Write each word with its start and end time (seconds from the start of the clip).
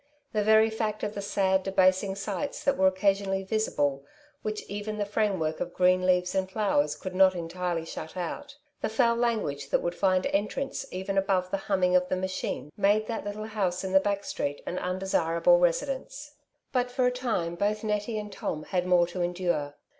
The 0.33 0.41
very 0.41 0.71
fact 0.71 1.03
of 1.03 1.13
the 1.13 1.21
sad 1.21 1.61
debasing 1.61 2.15
sights 2.15 2.63
that 2.63 2.75
were 2.75 2.87
occasion 2.87 3.27
ally 3.29 3.43
visible, 3.43 4.03
which 4.41 4.63
even 4.67 4.97
the 4.97 5.05
framework 5.05 5.59
of 5.59 5.75
green 5.75 6.07
leaves 6.07 6.33
and 6.33 6.49
flowers 6.49 6.95
could 6.95 7.13
not 7.13 7.35
entirely 7.35 7.85
shut 7.85 8.17
out, 8.17 8.57
the 8.81 8.89
foul 8.89 9.15
language 9.15 9.69
that 9.69 9.83
would 9.83 9.93
find 9.93 10.25
entrance 10.33 10.87
even 10.89 11.19
above 11.19 11.51
the 11.51 11.57
humming 11.69 11.95
of 11.95 12.09
the 12.09 12.15
machine, 12.15 12.71
made 12.75 13.05
that 13.05 13.25
little 13.25 13.45
house 13.45 13.83
in 13.83 13.91
the 13.91 13.99
back 13.99 14.23
street 14.23 14.63
an 14.65 14.79
undesirable 14.79 15.59
residence; 15.59 16.31
but 16.71 16.89
for 16.89 17.05
a 17.05 17.11
time 17.11 17.53
both 17.53 17.83
Nettie 17.83 18.17
and 18.17 18.31
Tom 18.33 18.63
had 18.63 18.87
more 18.87 19.05
to 19.05 19.21
endure. 19.21 19.75